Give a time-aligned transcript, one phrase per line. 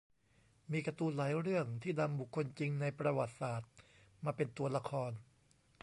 [0.71, 3.69] มีการ์ตูนหลายเรื่องที่นำบุคคลจริงในประวัติศาสตร์
[4.25, 5.11] มาเป็นตัวละคร